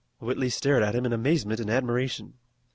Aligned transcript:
Whitley 0.19 0.49
stared 0.49 0.81
at 0.81 0.95
him 0.95 1.05
in 1.05 1.13
amazement 1.13 1.59
and 1.59 1.69
admiration. 1.69 2.33